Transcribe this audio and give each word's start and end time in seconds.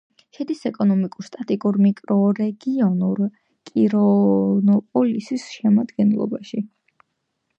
შედის 0.35 0.61
ეკონომიკურ-სტატისტიკურ 0.67 1.75
მიკრორეგიონ 1.85 2.95
კირინოპოლისის 3.71 5.47
შემადგენლობაში. 5.59 6.67